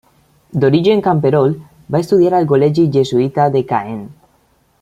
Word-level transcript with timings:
D'origen 0.61 1.03
camperol, 1.07 1.53
va 1.97 2.01
estudiar 2.05 2.33
al 2.39 2.49
col·legi 2.55 2.89
jesuïta 2.99 3.49
de 3.57 3.67
Caen. 3.75 3.97